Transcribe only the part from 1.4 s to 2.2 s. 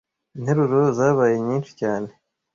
nyinshi cyane